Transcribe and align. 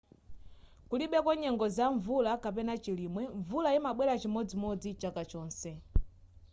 kulibeko 0.89 1.31
nyengo 1.41 1.65
za 1.77 1.85
mvula 1.95 2.31
kapena 2.43 2.73
chilimwe 2.83 3.23
mvula 3.39 3.69
imabwela 3.79 4.13
chimodzimodzi 4.21 4.89
chaka 5.01 5.23
chonse 5.31 5.71